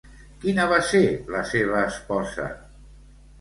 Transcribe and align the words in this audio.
Quina 0.45 0.63
va 0.71 0.79
ser 0.87 1.01
la 1.35 1.43
seva 1.49 1.85
esposa? 1.91 2.49